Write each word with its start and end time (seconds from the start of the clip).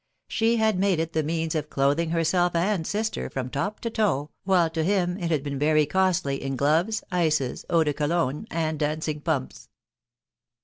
She 0.27 0.57
bad 0.57 0.79
made 0.79 0.99
it 0.99 1.13
die 1.13 1.21
means 1.21 1.53
of 1.53 1.69
clothing 1.69 2.09
herself 2.09 2.55
and 2.55 2.87
sister 2.87 3.29
from 3.29 3.51
top 3.51 3.79
to 3.81 3.91
toe, 3.91 4.31
while 4.45 4.67
to 4.71 4.83
him 4.83 5.15
it 5.19 5.29
had 5.29 5.43
been 5.43 5.59
very 5.59 5.85
costly 5.85 6.41
in 6.41 6.55
gloves, 6.55 7.03
ices, 7.11 7.65
eau 7.69 7.83
de 7.83 7.93
Cologne 7.93 8.47
and 8.49 8.79
dancing 8.79 9.21
pumps. 9.21 9.69